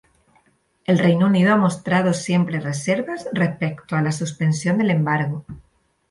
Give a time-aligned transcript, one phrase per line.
[0.85, 5.45] El Reino Unido ha mostrado siempre reservas respecto a la suspensión del embargo.